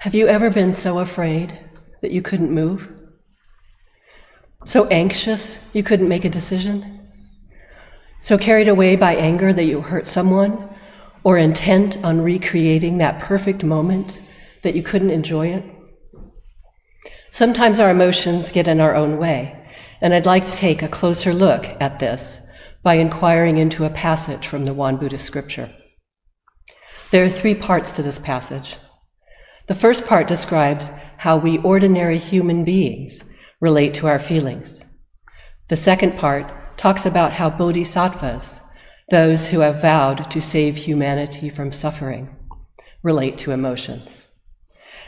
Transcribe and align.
Have 0.00 0.14
you 0.14 0.28
ever 0.28 0.48
been 0.48 0.72
so 0.72 0.98
afraid 0.98 1.58
that 2.00 2.10
you 2.10 2.22
couldn't 2.22 2.50
move? 2.50 2.90
So 4.64 4.86
anxious 4.86 5.62
you 5.74 5.82
couldn't 5.82 6.08
make 6.08 6.24
a 6.24 6.30
decision? 6.30 7.06
So 8.18 8.38
carried 8.38 8.68
away 8.68 8.96
by 8.96 9.14
anger 9.14 9.52
that 9.52 9.66
you 9.66 9.82
hurt 9.82 10.06
someone? 10.06 10.70
Or 11.22 11.36
intent 11.36 12.02
on 12.02 12.22
recreating 12.22 12.96
that 12.96 13.20
perfect 13.20 13.62
moment 13.62 14.18
that 14.62 14.74
you 14.74 14.82
couldn't 14.82 15.10
enjoy 15.10 15.48
it? 15.48 15.64
Sometimes 17.30 17.78
our 17.78 17.90
emotions 17.90 18.52
get 18.52 18.68
in 18.68 18.80
our 18.80 18.94
own 18.94 19.18
way, 19.18 19.54
and 20.00 20.14
I'd 20.14 20.24
like 20.24 20.46
to 20.46 20.56
take 20.56 20.80
a 20.80 20.88
closer 20.88 21.34
look 21.34 21.66
at 21.78 21.98
this 21.98 22.40
by 22.82 22.94
inquiring 22.94 23.58
into 23.58 23.84
a 23.84 23.90
passage 23.90 24.46
from 24.46 24.64
the 24.64 24.72
Won 24.72 24.96
Buddhist 24.96 25.26
scripture. 25.26 25.70
There 27.10 27.22
are 27.22 27.28
three 27.28 27.54
parts 27.54 27.92
to 27.92 28.02
this 28.02 28.18
passage. 28.18 28.76
The 29.70 29.76
first 29.76 30.04
part 30.04 30.26
describes 30.26 30.90
how 31.18 31.36
we 31.36 31.58
ordinary 31.58 32.18
human 32.18 32.64
beings 32.64 33.22
relate 33.60 33.94
to 33.94 34.08
our 34.08 34.18
feelings. 34.18 34.84
The 35.68 35.76
second 35.76 36.18
part 36.18 36.76
talks 36.76 37.06
about 37.06 37.34
how 37.34 37.50
bodhisattvas, 37.50 38.60
those 39.10 39.46
who 39.46 39.60
have 39.60 39.80
vowed 39.80 40.28
to 40.32 40.40
save 40.40 40.74
humanity 40.74 41.48
from 41.48 41.70
suffering, 41.70 42.34
relate 43.04 43.38
to 43.38 43.52
emotions. 43.52 44.26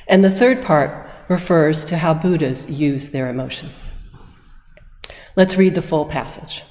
And 0.06 0.22
the 0.22 0.30
third 0.30 0.62
part 0.62 1.10
refers 1.28 1.84
to 1.86 1.98
how 1.98 2.14
Buddhas 2.14 2.70
use 2.70 3.10
their 3.10 3.28
emotions. 3.28 3.90
Let's 5.34 5.56
read 5.56 5.74
the 5.74 5.82
full 5.82 6.04
passage. 6.04 6.62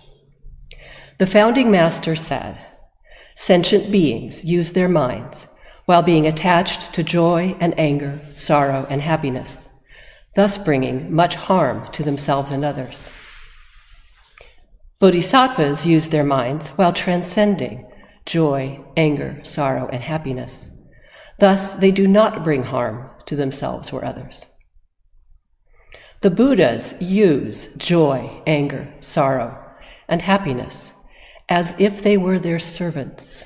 The 1.18 1.28
founding 1.28 1.70
master 1.70 2.16
said, 2.16 2.58
Sentient 3.36 3.92
beings 3.92 4.46
use 4.46 4.72
their 4.72 4.88
minds 4.88 5.48
while 5.86 6.02
being 6.02 6.26
attached 6.26 6.94
to 6.94 7.04
joy 7.04 7.56
and 7.60 7.78
anger, 7.80 8.20
sorrow 8.36 8.86
and 8.90 9.02
happiness, 9.02 9.68
thus 10.36 10.58
bringing 10.58 11.14
much 11.14 11.36
harm 11.36 11.92
to 11.92 12.04
themselves 12.04 12.52
and 12.52 12.64
others. 12.64 13.10
Bodhisattvas 15.00 15.86
use 15.86 16.10
their 16.10 16.24
minds 16.24 16.70
while 16.70 16.94
transcending 16.94 17.88
joy, 18.26 18.80
anger, 18.96 19.40
sorrow, 19.44 19.90
and 19.92 20.04
happiness. 20.04 20.70
Thus, 21.40 21.74
they 21.74 21.90
do 21.90 22.08
not 22.08 22.44
bring 22.44 22.64
harm 22.64 23.10
to 23.26 23.36
themselves 23.36 23.92
or 23.92 24.06
others. 24.06 24.46
The 26.22 26.30
Buddhas 26.30 27.02
use 27.02 27.74
joy, 27.78 28.44
anger, 28.46 28.94
sorrow, 29.02 29.58
and 30.08 30.22
happiness 30.22 30.94
as 31.50 31.74
if 31.80 32.04
they 32.04 32.16
were 32.16 32.38
their 32.38 32.60
servants 32.60 33.46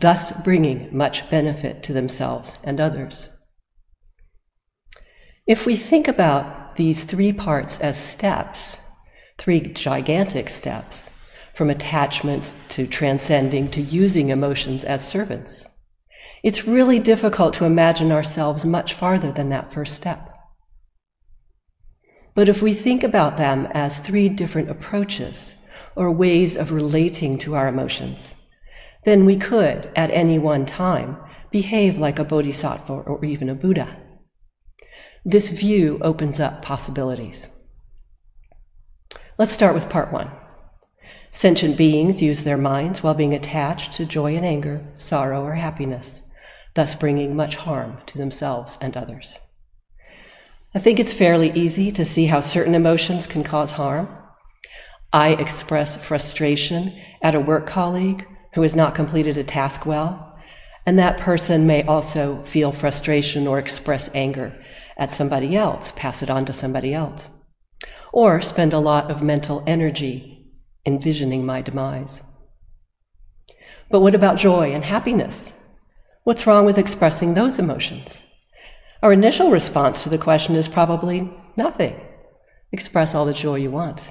thus 0.00 0.32
bringing 0.42 0.94
much 0.96 1.28
benefit 1.30 1.82
to 1.84 1.92
themselves 1.92 2.58
and 2.64 2.80
others. 2.80 3.28
If 5.46 5.64
we 5.64 5.76
think 5.76 6.08
about 6.08 6.76
these 6.76 7.04
three 7.04 7.32
parts 7.32 7.80
as 7.80 7.96
steps, 7.98 8.78
three 9.38 9.60
gigantic 9.60 10.48
steps, 10.48 11.10
from 11.54 11.70
attachment 11.70 12.54
to 12.68 12.86
transcending 12.86 13.68
to 13.68 13.80
using 13.80 14.28
emotions 14.28 14.84
as 14.84 15.06
servants, 15.06 15.66
it's 16.44 16.68
really 16.68 17.00
difficult 17.00 17.54
to 17.54 17.64
imagine 17.64 18.12
ourselves 18.12 18.64
much 18.64 18.94
farther 18.94 19.32
than 19.32 19.48
that 19.48 19.72
first 19.72 19.94
step. 19.94 20.32
But 22.34 22.48
if 22.48 22.62
we 22.62 22.74
think 22.74 23.02
about 23.02 23.36
them 23.36 23.66
as 23.72 23.98
three 23.98 24.28
different 24.28 24.70
approaches 24.70 25.56
or 25.96 26.12
ways 26.12 26.56
of 26.56 26.70
relating 26.70 27.38
to 27.38 27.56
our 27.56 27.66
emotions, 27.66 28.32
then 29.04 29.24
we 29.24 29.36
could, 29.36 29.90
at 29.96 30.10
any 30.10 30.38
one 30.38 30.66
time, 30.66 31.16
behave 31.50 31.98
like 31.98 32.18
a 32.18 32.24
bodhisattva 32.24 32.92
or 32.92 33.24
even 33.24 33.48
a 33.48 33.54
Buddha. 33.54 33.96
This 35.24 35.50
view 35.50 35.98
opens 36.02 36.40
up 36.40 36.62
possibilities. 36.62 37.48
Let's 39.38 39.52
start 39.52 39.74
with 39.74 39.90
part 39.90 40.12
one. 40.12 40.30
Sentient 41.30 41.76
beings 41.76 42.22
use 42.22 42.42
their 42.42 42.56
minds 42.56 43.02
while 43.02 43.14
being 43.14 43.34
attached 43.34 43.92
to 43.94 44.06
joy 44.06 44.36
and 44.36 44.44
anger, 44.44 44.86
sorrow 44.98 45.44
or 45.44 45.54
happiness, 45.54 46.22
thus 46.74 46.94
bringing 46.94 47.36
much 47.36 47.56
harm 47.56 47.98
to 48.06 48.18
themselves 48.18 48.78
and 48.80 48.96
others. 48.96 49.38
I 50.74 50.78
think 50.78 50.98
it's 50.98 51.12
fairly 51.12 51.52
easy 51.52 51.90
to 51.92 52.04
see 52.04 52.26
how 52.26 52.40
certain 52.40 52.74
emotions 52.74 53.26
can 53.26 53.42
cause 53.42 53.72
harm. 53.72 54.08
I 55.12 55.30
express 55.30 55.96
frustration 55.96 56.98
at 57.22 57.34
a 57.34 57.40
work 57.40 57.66
colleague 57.66 58.26
who 58.54 58.62
has 58.62 58.74
not 58.74 58.94
completed 58.94 59.38
a 59.38 59.44
task 59.44 59.86
well. 59.86 60.38
And 60.86 60.98
that 60.98 61.18
person 61.18 61.66
may 61.66 61.82
also 61.84 62.42
feel 62.44 62.72
frustration 62.72 63.46
or 63.46 63.58
express 63.58 64.10
anger 64.14 64.54
at 64.96 65.12
somebody 65.12 65.56
else, 65.56 65.92
pass 65.92 66.22
it 66.22 66.30
on 66.30 66.44
to 66.46 66.52
somebody 66.52 66.94
else, 66.94 67.28
or 68.12 68.40
spend 68.40 68.72
a 68.72 68.78
lot 68.78 69.10
of 69.10 69.22
mental 69.22 69.62
energy 69.66 70.52
envisioning 70.86 71.44
my 71.44 71.62
demise. 71.62 72.22
But 73.90 74.00
what 74.00 74.14
about 74.14 74.38
joy 74.38 74.72
and 74.72 74.84
happiness? 74.84 75.52
What's 76.24 76.46
wrong 76.46 76.66
with 76.66 76.78
expressing 76.78 77.34
those 77.34 77.58
emotions? 77.58 78.20
Our 79.02 79.12
initial 79.12 79.50
response 79.50 80.02
to 80.02 80.08
the 80.08 80.18
question 80.18 80.56
is 80.56 80.68
probably 80.68 81.30
nothing. 81.56 81.98
Express 82.72 83.14
all 83.14 83.24
the 83.24 83.32
joy 83.32 83.56
you 83.56 83.70
want. 83.70 84.10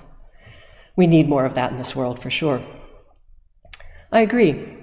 We 0.95 1.05
need 1.05 1.27
more 1.27 1.45
of 1.45 1.55
that 1.55 1.71
in 1.71 1.77
this 1.77 1.95
world 1.95 2.19
for 2.19 2.31
sure. 2.31 2.63
I 4.12 4.22
agree. 4.22 4.78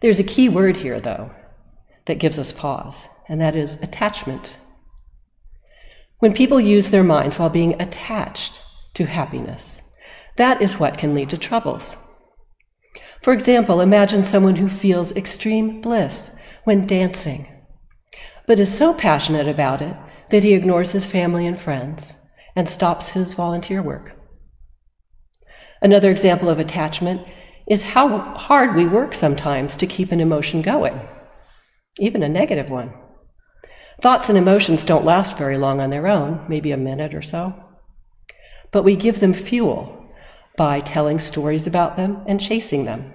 There's 0.00 0.20
a 0.20 0.24
key 0.24 0.48
word 0.48 0.76
here, 0.76 1.00
though, 1.00 1.30
that 2.04 2.18
gives 2.18 2.38
us 2.38 2.52
pause, 2.52 3.06
and 3.28 3.40
that 3.40 3.56
is 3.56 3.82
attachment. 3.82 4.56
When 6.18 6.34
people 6.34 6.60
use 6.60 6.90
their 6.90 7.04
minds 7.04 7.38
while 7.38 7.50
being 7.50 7.80
attached 7.80 8.60
to 8.94 9.06
happiness, 9.06 9.82
that 10.36 10.62
is 10.62 10.78
what 10.78 10.98
can 10.98 11.14
lead 11.14 11.30
to 11.30 11.38
troubles. 11.38 11.96
For 13.22 13.32
example, 13.32 13.80
imagine 13.80 14.22
someone 14.22 14.56
who 14.56 14.68
feels 14.68 15.16
extreme 15.16 15.80
bliss 15.80 16.30
when 16.64 16.86
dancing, 16.86 17.50
but 18.46 18.60
is 18.60 18.76
so 18.76 18.94
passionate 18.94 19.48
about 19.48 19.80
it 19.82 19.96
that 20.30 20.42
he 20.42 20.52
ignores 20.52 20.92
his 20.92 21.06
family 21.06 21.46
and 21.46 21.58
friends 21.58 22.14
and 22.54 22.68
stops 22.68 23.10
his 23.10 23.34
volunteer 23.34 23.82
work. 23.82 24.12
Another 25.82 26.10
example 26.10 26.48
of 26.48 26.58
attachment 26.58 27.26
is 27.66 27.82
how 27.82 28.18
hard 28.18 28.74
we 28.74 28.86
work 28.86 29.14
sometimes 29.14 29.76
to 29.76 29.86
keep 29.86 30.12
an 30.12 30.20
emotion 30.20 30.62
going, 30.62 31.00
even 31.98 32.22
a 32.22 32.28
negative 32.28 32.70
one. 32.70 32.92
Thoughts 34.00 34.28
and 34.28 34.36
emotions 34.36 34.84
don't 34.84 35.04
last 35.04 35.38
very 35.38 35.56
long 35.56 35.80
on 35.80 35.90
their 35.90 36.06
own, 36.06 36.44
maybe 36.48 36.72
a 36.72 36.76
minute 36.76 37.14
or 37.14 37.22
so. 37.22 37.54
But 38.70 38.82
we 38.82 38.96
give 38.96 39.20
them 39.20 39.32
fuel 39.32 40.04
by 40.56 40.80
telling 40.80 41.18
stories 41.18 41.66
about 41.66 41.96
them 41.96 42.22
and 42.26 42.40
chasing 42.40 42.84
them. 42.84 43.14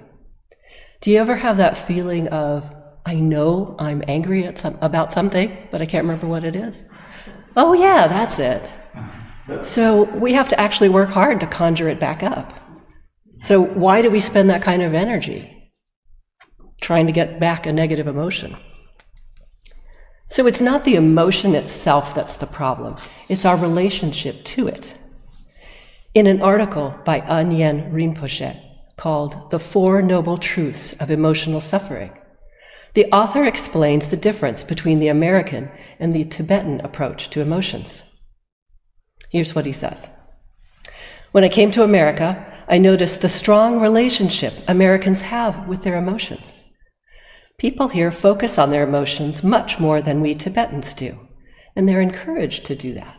Do 1.02 1.12
you 1.12 1.20
ever 1.20 1.36
have 1.36 1.58
that 1.58 1.78
feeling 1.78 2.28
of, 2.30 2.74
I 3.06 3.16
know 3.16 3.76
I'm 3.80 4.04
angry 4.08 4.52
some, 4.56 4.78
about 4.82 5.14
something, 5.14 5.68
but 5.72 5.82
I 5.82 5.86
can't 5.86 6.06
remember 6.06 6.28
what 6.28 6.44
it 6.44 6.56
is? 6.56 6.86
Oh, 7.56 7.74
yeah, 7.74 8.08
that's 8.08 8.40
it. 8.40 8.62
So 9.62 10.04
we 10.04 10.34
have 10.34 10.50
to 10.50 10.60
actually 10.60 10.90
work 10.90 11.10
hard 11.10 11.40
to 11.40 11.48
conjure 11.48 11.90
it 11.90 12.00
back 12.00 12.24
up. 12.24 12.54
So, 13.42 13.64
why 13.64 14.02
do 14.02 14.10
we 14.10 14.20
spend 14.20 14.50
that 14.50 14.62
kind 14.62 14.82
of 14.82 14.94
energy 14.94 15.72
trying 16.82 17.06
to 17.08 17.14
get 17.14 17.40
back 17.40 17.66
a 17.66 17.72
negative 17.72 18.08
emotion? 18.08 18.58
So, 20.28 20.46
it's 20.46 20.62
not 20.62 20.84
the 20.84 20.96
emotion 20.96 21.56
itself 21.56 22.14
that's 22.14 22.36
the 22.36 22.48
problem, 22.48 22.98
it's 23.30 23.46
our 23.46 23.58
relationship 23.58 24.44
to 24.46 24.68
it. 24.68 24.96
In 26.14 26.28
an 26.28 26.42
article 26.42 26.94
by 27.06 27.18
Yen 27.18 27.92
Rinpoche 27.94 28.60
called 28.98 29.52
The 29.52 29.60
Four 29.60 30.02
Noble 30.02 30.38
Truths 30.38 30.94
of 30.94 31.10
Emotional 31.10 31.62
Suffering, 31.62 32.12
the 32.96 33.06
author 33.14 33.46
explains 33.46 34.08
the 34.08 34.18
difference 34.18 34.64
between 34.64 35.00
the 35.00 35.08
American 35.08 35.70
and 36.00 36.12
the 36.12 36.26
Tibetan 36.26 36.82
approach 36.82 37.30
to 37.30 37.42
emotions. 37.42 38.02
Here's 39.30 39.54
what 39.54 39.66
he 39.66 39.72
says 39.72 40.10
When 41.32 41.44
I 41.44 41.50
came 41.50 41.72
to 41.72 41.84
America, 41.84 42.46
I 42.72 42.78
noticed 42.78 43.22
the 43.22 43.30
strong 43.30 43.80
relationship 43.80 44.54
Americans 44.68 45.24
have 45.24 45.68
with 45.68 45.82
their 45.82 45.98
emotions. 45.98 46.64
People 47.58 47.88
here 47.88 48.12
focus 48.12 48.60
on 48.60 48.70
their 48.70 48.84
emotions 48.84 49.44
much 49.44 49.80
more 49.80 50.04
than 50.04 50.22
we 50.22 50.36
Tibetans 50.36 50.94
do, 50.94 51.18
and 51.76 51.90
they're 51.90 52.00
encouraged 52.00 52.66
to 52.66 52.76
do 52.76 52.94
that. 52.94 53.16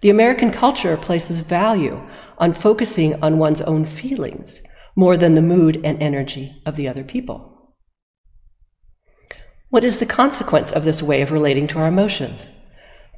The 0.00 0.08
American 0.08 0.50
culture 0.50 0.96
places 0.96 1.40
value 1.40 2.00
on 2.38 2.54
focusing 2.54 3.22
on 3.22 3.36
one's 3.36 3.60
own 3.60 3.84
feelings 3.84 4.62
more 4.96 5.18
than 5.18 5.34
the 5.34 5.42
mood 5.42 5.78
and 5.84 6.02
energy 6.02 6.62
of 6.64 6.76
the 6.76 6.88
other 6.88 7.04
people. 7.04 7.74
What 9.68 9.84
is 9.84 9.98
the 9.98 10.06
consequence 10.06 10.72
of 10.72 10.84
this 10.84 11.02
way 11.02 11.20
of 11.20 11.30
relating 11.30 11.66
to 11.68 11.78
our 11.78 11.88
emotions? 11.88 12.52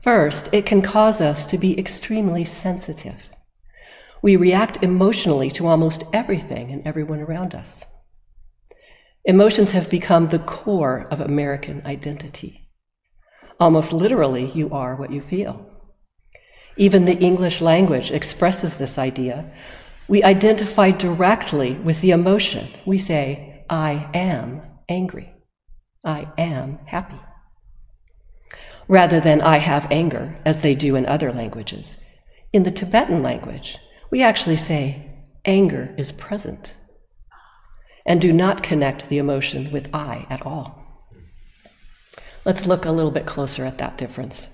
First, 0.02 0.48
it 0.52 0.66
can 0.66 0.82
cause 0.82 1.20
us 1.20 1.46
to 1.46 1.58
be 1.58 1.78
extremely 1.78 2.44
sensitive. 2.44 3.30
We 4.22 4.36
react 4.36 4.82
emotionally 4.82 5.50
to 5.52 5.66
almost 5.66 6.04
everything 6.12 6.70
and 6.72 6.86
everyone 6.86 7.20
around 7.20 7.54
us. 7.54 7.84
Emotions 9.24 9.72
have 9.72 9.90
become 9.90 10.28
the 10.28 10.38
core 10.38 11.06
of 11.10 11.20
American 11.20 11.82
identity. 11.84 12.68
Almost 13.58 13.92
literally, 13.92 14.50
you 14.52 14.70
are 14.70 14.96
what 14.96 15.12
you 15.12 15.20
feel. 15.20 15.66
Even 16.76 17.04
the 17.04 17.18
English 17.18 17.60
language 17.60 18.10
expresses 18.10 18.76
this 18.76 18.98
idea. 18.98 19.52
We 20.08 20.22
identify 20.22 20.90
directly 20.90 21.74
with 21.74 22.00
the 22.00 22.10
emotion. 22.10 22.68
We 22.86 22.96
say, 22.96 23.64
I 23.68 24.08
am 24.14 24.62
angry. 24.88 25.34
I 26.04 26.28
am 26.38 26.78
happy. 26.86 27.20
Rather 28.88 29.20
than 29.20 29.40
I 29.42 29.58
have 29.58 29.90
anger, 29.92 30.40
as 30.44 30.60
they 30.60 30.74
do 30.74 30.96
in 30.96 31.06
other 31.06 31.32
languages. 31.32 31.98
In 32.52 32.62
the 32.62 32.72
Tibetan 32.72 33.22
language, 33.22 33.78
we 34.10 34.22
actually 34.22 34.56
say, 34.56 35.06
anger 35.44 35.94
is 35.96 36.12
present, 36.12 36.74
and 38.04 38.20
do 38.20 38.32
not 38.32 38.62
connect 38.62 39.08
the 39.08 39.18
emotion 39.18 39.70
with 39.70 39.88
I 39.94 40.26
at 40.28 40.44
all. 40.44 40.80
Let's 42.44 42.66
look 42.66 42.84
a 42.84 42.92
little 42.92 43.10
bit 43.10 43.26
closer 43.26 43.64
at 43.64 43.78
that 43.78 43.98
difference. 43.98 44.48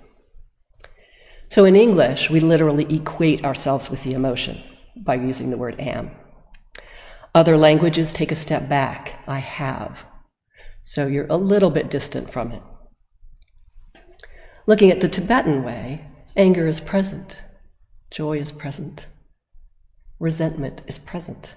So 1.48 1.64
in 1.64 1.76
English, 1.76 2.28
we 2.28 2.40
literally 2.40 2.92
equate 2.94 3.44
ourselves 3.44 3.88
with 3.88 4.02
the 4.02 4.14
emotion 4.14 4.62
by 4.96 5.14
using 5.14 5.50
the 5.50 5.56
word 5.56 5.78
am. 5.78 6.10
Other 7.34 7.56
languages 7.56 8.10
take 8.10 8.32
a 8.32 8.36
step 8.36 8.68
back. 8.68 9.20
I 9.28 9.38
have. 9.38 10.04
So 10.82 11.06
you're 11.06 11.26
a 11.28 11.36
little 11.36 11.70
bit 11.70 11.90
distant 11.90 12.30
from 12.30 12.50
it. 12.52 12.62
Looking 14.66 14.90
at 14.90 15.00
the 15.00 15.08
Tibetan 15.08 15.62
way, 15.62 16.06
anger 16.36 16.66
is 16.66 16.80
present, 16.80 17.36
joy 18.10 18.38
is 18.38 18.50
present, 18.50 19.06
resentment 20.18 20.82
is 20.86 20.98
present. 20.98 21.54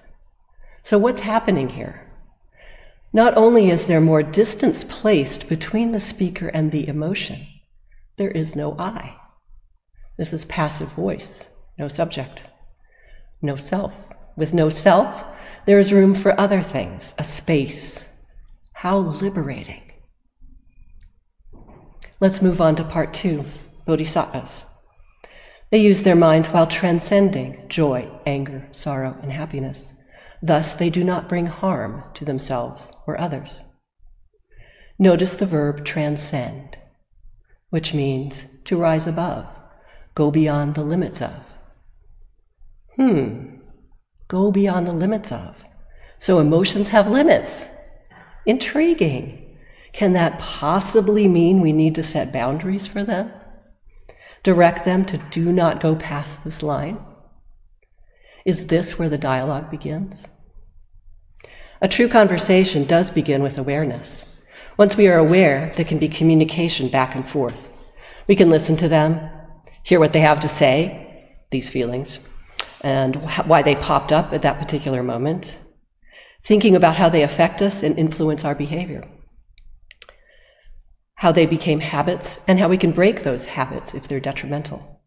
So, 0.82 0.98
what's 0.98 1.22
happening 1.22 1.70
here? 1.70 2.06
Not 3.12 3.36
only 3.36 3.70
is 3.70 3.86
there 3.86 4.00
more 4.00 4.22
distance 4.22 4.84
placed 4.84 5.48
between 5.48 5.92
the 5.92 6.00
speaker 6.00 6.48
and 6.48 6.70
the 6.70 6.86
emotion, 6.86 7.46
there 8.16 8.30
is 8.30 8.54
no 8.54 8.78
I. 8.78 9.16
This 10.16 10.32
is 10.32 10.44
passive 10.44 10.88
voice, 10.92 11.46
no 11.78 11.88
subject, 11.88 12.44
no 13.42 13.56
self. 13.56 13.94
With 14.36 14.54
no 14.54 14.68
self, 14.68 15.24
there 15.66 15.78
is 15.78 15.92
room 15.92 16.14
for 16.14 16.38
other 16.38 16.62
things, 16.62 17.14
a 17.18 17.24
space. 17.24 18.06
How 18.72 18.98
liberating. 18.98 19.82
Let's 22.20 22.42
move 22.42 22.60
on 22.60 22.76
to 22.76 22.84
part 22.84 23.12
two 23.12 23.44
Bodhisattvas. 23.86 24.64
They 25.70 25.78
use 25.78 26.02
their 26.02 26.16
minds 26.16 26.48
while 26.48 26.66
transcending 26.66 27.68
joy, 27.68 28.10
anger, 28.26 28.68
sorrow, 28.72 29.16
and 29.22 29.30
happiness. 29.30 29.94
Thus, 30.42 30.72
they 30.72 30.90
do 30.90 31.04
not 31.04 31.28
bring 31.28 31.46
harm 31.46 32.02
to 32.14 32.24
themselves 32.24 32.90
or 33.06 33.20
others. 33.20 33.60
Notice 34.98 35.34
the 35.34 35.46
verb 35.46 35.84
transcend, 35.84 36.76
which 37.70 37.94
means 37.94 38.46
to 38.64 38.76
rise 38.76 39.06
above, 39.06 39.46
go 40.14 40.30
beyond 40.30 40.74
the 40.74 40.82
limits 40.82 41.22
of. 41.22 41.44
Hmm, 42.96 43.56
go 44.28 44.50
beyond 44.50 44.86
the 44.86 44.92
limits 44.92 45.30
of. 45.30 45.64
So 46.18 46.38
emotions 46.38 46.88
have 46.88 47.08
limits. 47.08 47.66
Intriguing. 48.44 49.56
Can 49.92 50.12
that 50.14 50.38
possibly 50.38 51.28
mean 51.28 51.60
we 51.60 51.72
need 51.72 51.94
to 51.94 52.02
set 52.02 52.32
boundaries 52.32 52.86
for 52.86 53.04
them? 53.04 53.32
Direct 54.42 54.84
them 54.84 55.04
to 55.04 55.18
do 55.30 55.52
not 55.52 55.80
go 55.80 55.94
past 55.94 56.44
this 56.44 56.62
line? 56.62 56.98
Is 58.46 58.68
this 58.68 58.98
where 58.98 59.10
the 59.10 59.18
dialogue 59.18 59.70
begins? 59.70 60.26
A 61.82 61.88
true 61.88 62.08
conversation 62.08 62.84
does 62.84 63.10
begin 63.10 63.42
with 63.42 63.58
awareness. 63.58 64.24
Once 64.78 64.96
we 64.96 65.08
are 65.08 65.18
aware, 65.18 65.72
there 65.76 65.84
can 65.84 65.98
be 65.98 66.08
communication 66.08 66.88
back 66.88 67.14
and 67.14 67.28
forth. 67.28 67.68
We 68.28 68.36
can 68.36 68.48
listen 68.48 68.76
to 68.78 68.88
them, 68.88 69.30
hear 69.82 70.00
what 70.00 70.14
they 70.14 70.20
have 70.20 70.40
to 70.40 70.48
say, 70.48 71.36
these 71.50 71.68
feelings, 71.68 72.18
and 72.80 73.16
why 73.46 73.60
they 73.60 73.74
popped 73.74 74.10
up 74.10 74.32
at 74.32 74.42
that 74.42 74.58
particular 74.58 75.02
moment, 75.02 75.58
thinking 76.42 76.74
about 76.74 76.96
how 76.96 77.10
they 77.10 77.22
affect 77.22 77.60
us 77.60 77.82
and 77.82 77.98
influence 77.98 78.44
our 78.44 78.54
behavior 78.54 79.06
how 81.20 81.30
they 81.30 81.44
became 81.44 81.80
habits, 81.80 82.42
and 82.48 82.58
how 82.58 82.66
we 82.66 82.78
can 82.78 82.92
break 82.92 83.22
those 83.22 83.44
habits 83.44 83.92
if 83.92 84.08
they're 84.08 84.20
detrimental. 84.20 85.02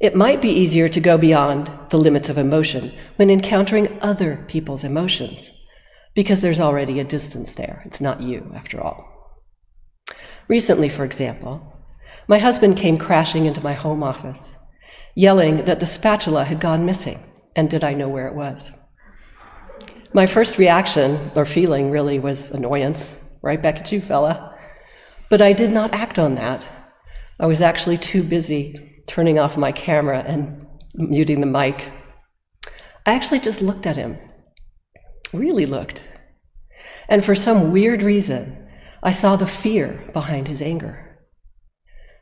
It 0.00 0.16
might 0.16 0.42
be 0.42 0.50
easier 0.50 0.88
to 0.88 1.00
go 1.00 1.16
beyond 1.16 1.70
the 1.90 1.98
limits 1.98 2.28
of 2.28 2.36
emotion 2.36 2.92
when 3.14 3.30
encountering 3.30 3.96
other 4.02 4.44
people's 4.48 4.82
emotions, 4.82 5.52
because 6.16 6.40
there's 6.40 6.58
already 6.58 6.98
a 6.98 7.04
distance 7.04 7.52
there. 7.52 7.80
It's 7.86 8.00
not 8.00 8.22
you, 8.22 8.50
after 8.52 8.80
all. 8.80 9.40
Recently, 10.48 10.88
for 10.88 11.04
example, 11.04 11.72
my 12.26 12.38
husband 12.38 12.76
came 12.76 12.98
crashing 12.98 13.44
into 13.44 13.62
my 13.62 13.74
home 13.74 14.02
office, 14.02 14.56
yelling 15.14 15.58
that 15.58 15.78
the 15.78 15.86
spatula 15.86 16.44
had 16.44 16.58
gone 16.58 16.84
missing, 16.84 17.20
and 17.54 17.70
did 17.70 17.84
I 17.84 17.94
know 17.94 18.08
where 18.08 18.26
it 18.26 18.34
was? 18.34 18.72
My 20.12 20.26
first 20.26 20.58
reaction 20.58 21.30
or 21.36 21.44
feeling 21.44 21.92
really 21.92 22.18
was 22.18 22.50
annoyance 22.50 23.14
right 23.42 23.62
back 23.62 23.78
at 23.78 23.92
you, 23.92 24.00
fella. 24.00 24.56
But 25.28 25.40
I 25.40 25.52
did 25.52 25.70
not 25.70 25.94
act 25.94 26.18
on 26.18 26.34
that. 26.34 26.68
I 27.38 27.46
was 27.46 27.60
actually 27.60 27.98
too 27.98 28.22
busy 28.22 29.02
turning 29.06 29.38
off 29.38 29.56
my 29.56 29.72
camera 29.72 30.24
and 30.26 30.66
muting 30.94 31.40
the 31.40 31.46
mic. 31.46 31.88
I 33.06 33.14
actually 33.14 33.40
just 33.40 33.62
looked 33.62 33.86
at 33.86 33.96
him, 33.96 34.18
really 35.32 35.66
looked. 35.66 36.04
And 37.08 37.24
for 37.24 37.34
some 37.34 37.72
weird 37.72 38.02
reason, 38.02 38.68
I 39.02 39.10
saw 39.10 39.36
the 39.36 39.46
fear 39.46 40.10
behind 40.12 40.48
his 40.48 40.60
anger. 40.60 41.18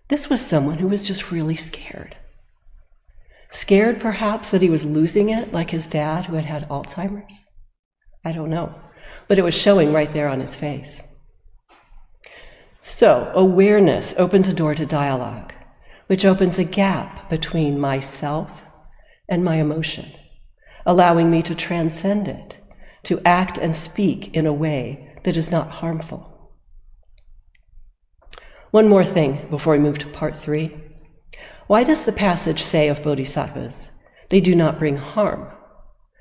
This 0.09 0.31
was 0.31 0.41
someone 0.41 0.79
who 0.79 0.89
was 0.89 1.07
just 1.07 1.31
really 1.31 1.57
scared. 1.57 2.17
Scared, 3.51 4.01
perhaps, 4.01 4.51
that 4.51 4.63
he 4.63 4.71
was 4.71 4.85
losing 4.85 5.31
it 5.31 5.53
like 5.53 5.71
his 5.71 5.87
dad 5.87 6.27
who 6.27 6.37
had 6.37 6.45
had 6.45 6.69
Alzheimer's? 6.69 7.41
I 8.25 8.33
don't 8.33 8.51
know. 8.51 8.75
But 9.27 9.39
it 9.39 9.43
was 9.43 9.55
showing 9.55 9.93
right 9.93 10.13
there 10.13 10.29
on 10.29 10.41
his 10.41 10.55
face. 10.55 11.03
So, 12.89 13.31
awareness 13.35 14.15
opens 14.17 14.49
a 14.49 14.55
door 14.55 14.75
to 14.75 14.87
dialogue, 14.87 15.53
which 16.07 16.25
opens 16.25 16.59
a 16.59 16.65
gap 16.65 17.29
between 17.29 17.79
myself 17.79 18.65
and 19.29 19.45
my 19.45 19.57
emotion, 19.57 20.11
allowing 20.87 21.31
me 21.31 21.43
to 21.43 21.55
transcend 21.55 22.27
it, 22.29 22.59
to 23.05 23.21
act 23.27 23.59
and 23.59 23.77
speak 23.77 24.35
in 24.35 24.47
a 24.47 24.55
way 24.55 25.15
that 25.25 25.37
is 25.37 25.51
not 25.51 25.71
harmful. 25.71 26.55
One 28.71 28.89
more 28.89 29.05
thing 29.05 29.47
before 29.51 29.75
we 29.75 29.81
move 29.81 29.99
to 29.99 30.09
part 30.09 30.35
three. 30.35 30.75
Why 31.67 31.85
does 31.85 32.07
the 32.07 32.11
passage 32.11 32.63
say 32.63 32.89
of 32.89 33.03
bodhisattvas, 33.03 33.91
they 34.31 34.41
do 34.41 34.57
not 34.57 34.79
bring 34.79 34.97
harm 34.97 35.47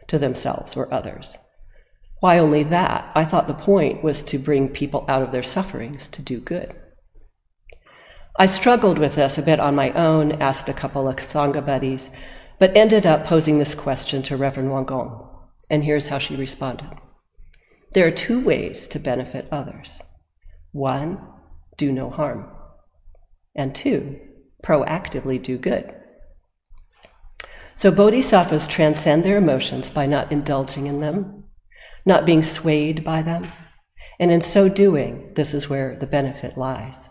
to 0.07 0.19
themselves 0.19 0.75
or 0.75 0.93
others? 0.93 1.38
Why 2.19 2.39
only 2.39 2.63
that? 2.63 3.12
I 3.13 3.25
thought 3.25 3.47
the 3.47 3.53
point 3.53 4.03
was 4.03 4.24
to 4.24 4.39
bring 4.39 4.69
people 4.69 5.05
out 5.07 5.21
of 5.21 5.31
their 5.31 5.43
sufferings 5.43 6.07
to 6.09 6.21
do 6.21 6.39
good. 6.39 6.75
I 8.39 8.45
struggled 8.45 9.00
with 9.00 9.15
this 9.15 9.38
a 9.38 9.43
bit 9.43 9.59
on 9.59 9.75
my 9.75 9.91
own, 9.93 10.33
asked 10.33 10.69
a 10.69 10.74
couple 10.74 11.07
of 11.07 11.15
Sangha 11.17 11.65
buddies, 11.65 12.09
but 12.59 12.75
ended 12.75 13.05
up 13.05 13.25
posing 13.25 13.59
this 13.59 13.75
question 13.75 14.24
to 14.24 14.38
Reverend 14.38 14.69
Wongong. 14.69 15.27
And 15.69 15.83
here's 15.83 16.07
how 16.07 16.19
she 16.19 16.36
responded 16.36 16.89
There 17.91 18.07
are 18.07 18.12
two 18.12 18.39
ways 18.39 18.88
to 18.88 19.00
benefit 19.00 19.47
others 19.51 20.01
one, 20.71 21.19
do 21.77 21.91
no 21.91 22.09
harm, 22.09 22.50
and 23.55 23.74
two, 23.74 24.19
proactively 24.63 25.41
do 25.41 25.57
good. 25.57 25.93
So 27.77 27.91
bodhisattvas 27.91 28.67
transcend 28.67 29.24
their 29.24 29.38
emotions 29.38 29.89
by 29.89 30.07
not 30.07 30.31
indulging 30.31 30.88
in 30.88 31.00
them, 31.00 31.43
not 32.07 32.25
being 32.25 32.41
swayed 32.41 33.03
by 33.03 33.21
them. 33.21 33.51
And 34.19 34.31
in 34.31 34.41
so 34.41 34.67
doing, 34.67 35.31
this 35.35 35.53
is 35.53 35.69
where 35.69 35.95
the 35.95 36.07
benefit 36.07 36.57
lies. 36.57 37.09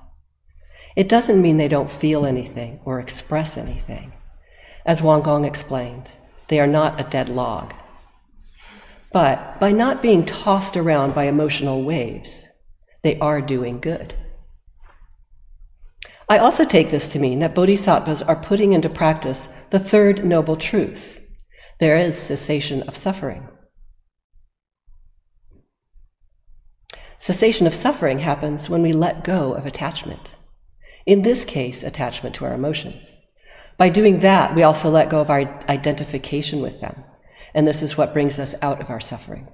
It 0.96 1.08
doesn't 1.08 1.40
mean 1.40 1.56
they 1.56 1.68
don't 1.68 1.90
feel 1.90 2.26
anything 2.26 2.80
or 2.84 2.98
express 2.98 3.56
anything. 3.56 4.12
As 4.84 5.02
Wongong 5.02 5.46
explained, 5.46 6.12
they 6.48 6.58
are 6.58 6.66
not 6.66 6.98
a 6.98 7.04
dead 7.04 7.28
log. 7.28 7.74
But 9.12 9.60
by 9.60 9.70
not 9.70 10.02
being 10.02 10.24
tossed 10.24 10.76
around 10.76 11.14
by 11.14 11.24
emotional 11.24 11.84
waves, 11.84 12.48
they 13.02 13.18
are 13.20 13.40
doing 13.40 13.78
good. 13.78 14.14
I 16.28 16.38
also 16.38 16.64
take 16.64 16.90
this 16.90 17.06
to 17.08 17.20
mean 17.20 17.38
that 17.38 17.54
bodhisattvas 17.54 18.22
are 18.22 18.34
putting 18.34 18.72
into 18.72 18.88
practice 18.88 19.48
the 19.70 19.78
third 19.78 20.24
noble 20.24 20.56
truth 20.56 21.20
there 21.78 21.98
is 21.98 22.16
cessation 22.16 22.82
of 22.84 22.96
suffering. 22.96 23.46
Cessation 27.18 27.66
of 27.66 27.74
suffering 27.74 28.18
happens 28.18 28.68
when 28.68 28.82
we 28.82 28.92
let 28.92 29.24
go 29.24 29.54
of 29.54 29.66
attachment. 29.66 30.34
In 31.06 31.22
this 31.22 31.44
case, 31.44 31.82
attachment 31.82 32.34
to 32.36 32.44
our 32.44 32.54
emotions. 32.54 33.10
By 33.78 33.88
doing 33.88 34.20
that, 34.20 34.54
we 34.54 34.62
also 34.62 34.90
let 34.90 35.10
go 35.10 35.20
of 35.20 35.30
our 35.30 35.40
identification 35.68 36.60
with 36.62 36.80
them. 36.80 37.04
And 37.54 37.66
this 37.66 37.82
is 37.82 37.96
what 37.96 38.12
brings 38.12 38.38
us 38.38 38.54
out 38.62 38.80
of 38.80 38.90
our 38.90 39.00
suffering. 39.00 39.48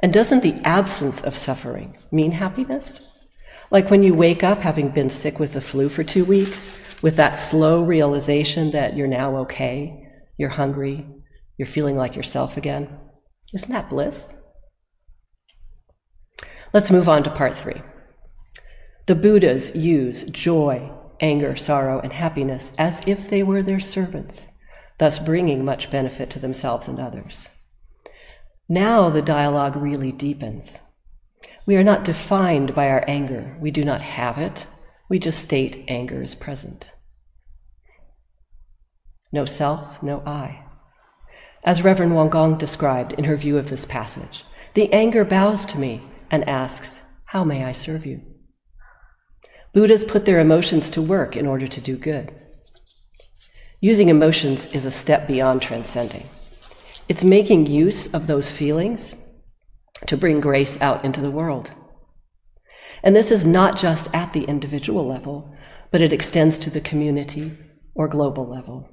And 0.00 0.12
doesn't 0.12 0.42
the 0.42 0.60
absence 0.64 1.22
of 1.22 1.36
suffering 1.36 1.96
mean 2.10 2.32
happiness? 2.32 3.00
Like 3.70 3.90
when 3.90 4.02
you 4.02 4.14
wake 4.14 4.42
up 4.44 4.60
having 4.60 4.90
been 4.90 5.10
sick 5.10 5.38
with 5.38 5.52
the 5.52 5.60
flu 5.60 5.88
for 5.88 6.04
two 6.04 6.24
weeks, 6.24 6.70
with 7.02 7.16
that 7.16 7.32
slow 7.32 7.82
realization 7.82 8.70
that 8.72 8.96
you're 8.96 9.06
now 9.06 9.36
okay, 9.38 10.08
you're 10.36 10.48
hungry, 10.48 11.06
you're 11.58 11.66
feeling 11.66 11.96
like 11.96 12.16
yourself 12.16 12.56
again. 12.56 12.98
Isn't 13.52 13.70
that 13.70 13.90
bliss? 13.90 14.32
Let's 16.74 16.90
move 16.90 17.08
on 17.08 17.22
to 17.22 17.30
part 17.30 17.56
three. 17.56 17.82
The 19.06 19.14
Buddhas 19.14 19.76
use 19.76 20.24
joy, 20.24 20.90
anger, 21.20 21.54
sorrow, 21.54 22.00
and 22.00 22.12
happiness 22.12 22.72
as 22.76 23.00
if 23.06 23.30
they 23.30 23.44
were 23.44 23.62
their 23.62 23.78
servants, 23.78 24.48
thus 24.98 25.20
bringing 25.20 25.64
much 25.64 25.88
benefit 25.88 26.30
to 26.30 26.40
themselves 26.40 26.88
and 26.88 26.98
others. 26.98 27.48
Now 28.68 29.08
the 29.08 29.22
dialogue 29.22 29.76
really 29.76 30.10
deepens. 30.10 30.80
We 31.64 31.76
are 31.76 31.84
not 31.84 32.02
defined 32.02 32.74
by 32.74 32.88
our 32.88 33.04
anger. 33.06 33.56
We 33.60 33.70
do 33.70 33.84
not 33.84 34.00
have 34.00 34.36
it. 34.36 34.66
We 35.08 35.20
just 35.20 35.38
state 35.38 35.84
anger 35.86 36.22
is 36.22 36.34
present. 36.34 36.90
No 39.30 39.44
self, 39.44 40.02
no 40.02 40.24
I. 40.26 40.64
As 41.62 41.82
Reverend 41.82 42.12
Wonkong 42.12 42.58
described 42.58 43.12
in 43.12 43.24
her 43.24 43.36
view 43.36 43.58
of 43.58 43.70
this 43.70 43.84
passage, 43.84 44.44
the 44.74 44.92
anger 44.92 45.24
bows 45.24 45.64
to 45.66 45.78
me 45.78 46.02
and 46.34 46.48
asks, 46.48 47.00
How 47.26 47.44
may 47.44 47.64
I 47.64 47.70
serve 47.70 48.04
you? 48.04 48.20
Buddhas 49.72 50.02
put 50.02 50.24
their 50.24 50.40
emotions 50.40 50.90
to 50.90 51.00
work 51.00 51.36
in 51.36 51.46
order 51.46 51.68
to 51.68 51.80
do 51.80 51.96
good. 51.96 52.34
Using 53.80 54.08
emotions 54.08 54.66
is 54.66 54.84
a 54.84 54.90
step 54.90 55.28
beyond 55.28 55.62
transcending. 55.62 56.28
It's 57.08 57.22
making 57.22 57.66
use 57.66 58.12
of 58.12 58.26
those 58.26 58.50
feelings 58.50 59.14
to 60.08 60.16
bring 60.16 60.40
grace 60.40 60.80
out 60.80 61.04
into 61.04 61.20
the 61.20 61.30
world. 61.30 61.70
And 63.04 63.14
this 63.14 63.30
is 63.30 63.46
not 63.46 63.76
just 63.76 64.12
at 64.12 64.32
the 64.32 64.44
individual 64.44 65.06
level, 65.06 65.54
but 65.92 66.02
it 66.02 66.12
extends 66.12 66.58
to 66.58 66.70
the 66.70 66.80
community 66.80 67.56
or 67.94 68.08
global 68.08 68.48
level. 68.48 68.88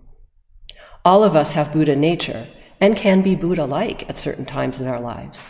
All 1.03 1.23
of 1.23 1.35
us 1.35 1.53
have 1.53 1.73
Buddha 1.73 1.95
nature 1.95 2.47
and 2.79 2.95
can 2.95 3.23
be 3.23 3.33
Buddha 3.33 3.65
like 3.65 4.07
at 4.07 4.17
certain 4.17 4.45
times 4.45 4.79
in 4.79 4.87
our 4.87 4.99
lives. 4.99 5.49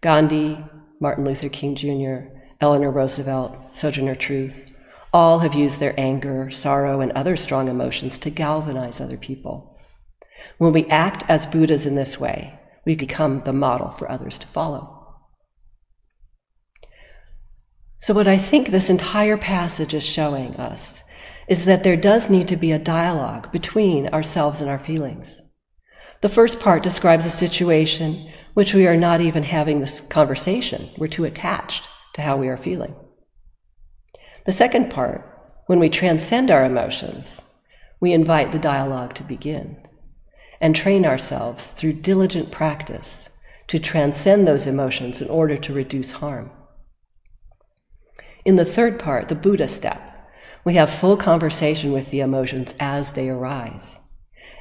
Gandhi, 0.00 0.64
Martin 1.00 1.24
Luther 1.24 1.48
King 1.48 1.74
Jr., 1.74 2.28
Eleanor 2.60 2.90
Roosevelt, 2.90 3.56
Sojourner 3.72 4.14
Truth, 4.14 4.70
all 5.12 5.38
have 5.40 5.54
used 5.54 5.80
their 5.80 5.98
anger, 5.98 6.50
sorrow, 6.50 7.00
and 7.00 7.12
other 7.12 7.36
strong 7.36 7.68
emotions 7.68 8.18
to 8.18 8.30
galvanize 8.30 9.00
other 9.00 9.16
people. 9.16 9.78
When 10.58 10.72
we 10.72 10.86
act 10.86 11.24
as 11.28 11.46
Buddhas 11.46 11.86
in 11.86 11.94
this 11.94 12.20
way, 12.20 12.58
we 12.84 12.94
become 12.94 13.42
the 13.42 13.52
model 13.52 13.90
for 13.90 14.10
others 14.10 14.38
to 14.38 14.46
follow. 14.46 14.92
So, 17.98 18.14
what 18.14 18.28
I 18.28 18.38
think 18.38 18.68
this 18.68 18.90
entire 18.90 19.36
passage 19.36 19.94
is 19.94 20.04
showing 20.04 20.56
us 20.56 21.02
is 21.48 21.64
that 21.64 21.82
there 21.82 21.96
does 21.96 22.28
need 22.28 22.48
to 22.48 22.56
be 22.56 22.72
a 22.72 22.78
dialogue 22.78 23.50
between 23.52 24.08
ourselves 24.08 24.60
and 24.60 24.68
our 24.68 24.78
feelings. 24.78 25.40
The 26.20 26.28
first 26.28 26.60
part 26.60 26.82
describes 26.82 27.26
a 27.26 27.30
situation 27.30 28.30
which 28.56 28.72
we 28.72 28.86
are 28.86 28.96
not 28.96 29.20
even 29.20 29.42
having 29.42 29.80
this 29.80 30.00
conversation. 30.00 30.88
We're 30.96 31.08
too 31.08 31.26
attached 31.26 31.90
to 32.14 32.22
how 32.22 32.38
we 32.38 32.48
are 32.48 32.56
feeling. 32.56 32.94
The 34.46 34.52
second 34.52 34.88
part, 34.88 35.30
when 35.66 35.78
we 35.78 35.90
transcend 35.90 36.50
our 36.50 36.64
emotions, 36.64 37.42
we 38.00 38.14
invite 38.14 38.52
the 38.52 38.58
dialogue 38.58 39.14
to 39.16 39.22
begin 39.24 39.76
and 40.58 40.74
train 40.74 41.04
ourselves 41.04 41.66
through 41.66 42.00
diligent 42.00 42.50
practice 42.50 43.28
to 43.66 43.78
transcend 43.78 44.46
those 44.46 44.66
emotions 44.66 45.20
in 45.20 45.28
order 45.28 45.58
to 45.58 45.74
reduce 45.74 46.12
harm. 46.12 46.50
In 48.46 48.56
the 48.56 48.64
third 48.64 48.98
part, 48.98 49.28
the 49.28 49.34
Buddha 49.34 49.68
step, 49.68 50.30
we 50.64 50.76
have 50.76 50.88
full 50.88 51.18
conversation 51.18 51.92
with 51.92 52.10
the 52.10 52.20
emotions 52.20 52.74
as 52.80 53.10
they 53.10 53.28
arise, 53.28 53.98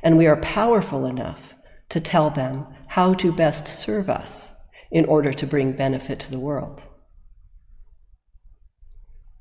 and 0.03 0.17
we 0.17 0.27
are 0.27 0.35
powerful 0.41 1.05
enough 1.05 1.54
to 1.89 1.99
tell 1.99 2.29
them 2.29 2.65
how 2.87 3.13
to 3.15 3.31
best 3.31 3.67
serve 3.67 4.09
us 4.09 4.51
in 4.91 5.05
order 5.05 5.33
to 5.33 5.47
bring 5.47 5.71
benefit 5.71 6.19
to 6.19 6.31
the 6.31 6.39
world. 6.39 6.83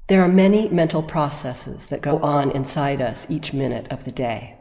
There 0.08 0.22
are 0.22 0.28
many 0.28 0.68
mental 0.68 1.02
processes 1.02 1.86
that 1.86 2.02
go 2.02 2.18
on 2.18 2.50
inside 2.50 3.00
us 3.00 3.30
each 3.30 3.54
minute 3.54 3.86
of 3.90 4.04
the 4.04 4.12
day, 4.12 4.56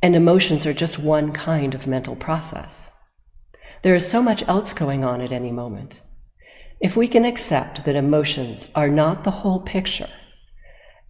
and 0.00 0.16
emotions 0.16 0.64
are 0.64 0.72
just 0.72 0.98
one 0.98 1.32
kind 1.32 1.74
of 1.74 1.86
mental 1.86 2.16
process. 2.16 2.88
There 3.82 3.94
is 3.94 4.08
so 4.08 4.22
much 4.22 4.46
else 4.48 4.72
going 4.72 5.04
on 5.04 5.20
at 5.20 5.32
any 5.32 5.52
moment. 5.52 6.00
If 6.80 6.96
we 6.96 7.06
can 7.06 7.24
accept 7.24 7.84
that 7.84 7.96
emotions 7.96 8.70
are 8.74 8.88
not 8.88 9.24
the 9.24 9.30
whole 9.30 9.60
picture 9.60 10.10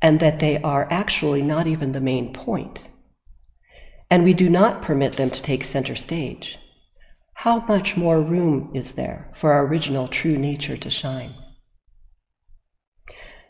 and 0.01 0.19
that 0.21 0.41
they 0.41 0.61
are 0.61 0.89
actually 0.91 1.43
not 1.43 1.67
even 1.67 1.93
the 1.93 2.01
main 2.01 2.33
point, 2.33 2.89
and 4.13 4.25
we 4.25 4.35
do 4.35 4.51
not 4.51 4.83
permit 4.83 5.17
them 5.17 5.31
to 5.31 5.41
take 5.41 5.65
center 5.65 5.95
stage, 5.95 6.59
how 7.33 7.61
much 7.61 7.97
more 7.97 8.21
room 8.21 8.71
is 8.75 8.93
there 8.93 9.31
for 9.33 9.55
our 9.55 9.65
original 9.65 10.07
true 10.07 10.37
nature 10.37 10.77
to 10.77 10.91
shine? 10.91 11.35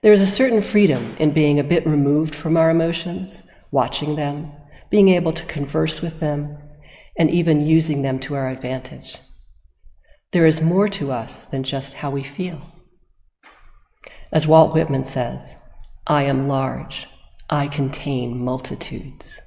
There 0.02 0.12
is 0.12 0.21
a 0.21 0.26
certain 0.28 0.62
freedom 0.62 1.16
in 1.19 1.33
being 1.33 1.59
a 1.59 1.64
bit 1.64 1.85
removed 1.85 2.33
from 2.33 2.57
our 2.57 2.71
emotions, 2.71 3.42
watching 3.73 4.14
them, 4.14 4.52
being 4.88 5.09
able 5.09 5.33
to 5.33 5.45
converse 5.47 6.00
with 6.00 6.21
them, 6.21 6.57
and 7.16 7.28
even 7.28 7.66
using 7.66 8.02
them 8.02 8.21
to 8.21 8.37
our 8.37 8.49
advantage. 8.49 9.16
There 10.31 10.47
is 10.47 10.62
more 10.62 10.88
to 10.90 11.11
us 11.11 11.40
than 11.40 11.64
just 11.64 11.95
how 11.95 12.12
we 12.12 12.23
feel. 12.23 12.61
As 14.31 14.47
Walt 14.47 14.75
Whitman 14.75 15.02
says, 15.02 15.57
I 16.07 16.23
am 16.23 16.47
large, 16.47 17.09
I 17.50 17.66
contain 17.66 18.38
multitudes. 18.38 19.40